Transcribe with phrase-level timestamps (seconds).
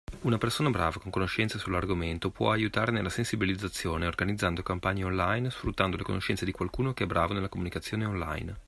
[0.21, 6.01] Una persona brava con conoscenze sull’argomento può aiutare nella sensibilizzazione organizzando campagne online sfruttando le
[6.01, 8.57] conoscenze di qualcuno che è bravo nella comunicazione online.